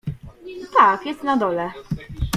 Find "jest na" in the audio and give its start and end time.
1.05-1.37